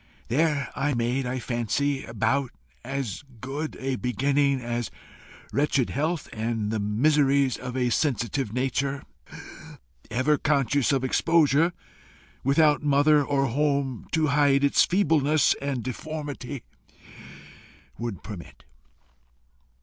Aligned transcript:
There 0.29 0.69
I 0.75 0.95
made, 0.95 1.27
I 1.27 1.37
fancy, 1.37 2.05
about 2.05 2.49
as 2.83 3.23
good 3.39 3.75
a 3.79 3.97
beginning 3.97 4.59
as 4.59 4.89
wretched 5.53 5.91
health, 5.91 6.27
and 6.33 6.71
the 6.71 6.79
miseries 6.79 7.55
of 7.55 7.77
a 7.77 7.91
sensitive 7.91 8.51
nature, 8.51 9.03
ever 10.09 10.39
conscious 10.39 10.91
of 10.91 11.03
exposure, 11.03 11.71
without 12.43 12.81
mother 12.81 13.23
or 13.23 13.45
home 13.45 14.07
to 14.13 14.25
hide 14.33 14.63
its 14.63 14.83
feebleness 14.85 15.53
and 15.61 15.83
deformity, 15.83 16.63
would 17.99 18.23
permit. 18.23 18.63